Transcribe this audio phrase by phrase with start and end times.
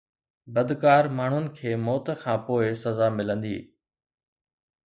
[0.53, 3.57] بدڪار ماڻهن کي موت کان پوءِ سزا ملندي